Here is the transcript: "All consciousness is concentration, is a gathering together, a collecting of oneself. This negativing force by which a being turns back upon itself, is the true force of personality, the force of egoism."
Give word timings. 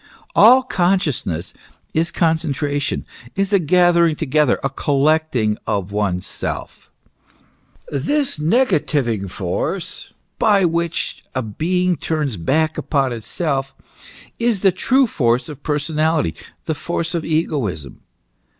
"All 0.43 0.63
consciousness 0.63 1.53
is 1.93 2.09
concentration, 2.09 3.05
is 3.35 3.53
a 3.53 3.59
gathering 3.59 4.15
together, 4.15 4.59
a 4.63 4.69
collecting 4.71 5.59
of 5.67 5.91
oneself. 5.91 6.89
This 7.87 8.39
negativing 8.39 9.29
force 9.29 10.11
by 10.39 10.65
which 10.65 11.23
a 11.35 11.43
being 11.43 11.97
turns 11.97 12.35
back 12.35 12.79
upon 12.79 13.13
itself, 13.13 13.75
is 14.39 14.61
the 14.61 14.71
true 14.71 15.05
force 15.05 15.47
of 15.47 15.61
personality, 15.61 16.33
the 16.65 16.73
force 16.73 17.13
of 17.13 17.23
egoism." 17.23 18.01